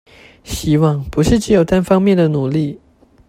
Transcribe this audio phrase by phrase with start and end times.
[0.43, 2.79] 希望不是只有單方面的努力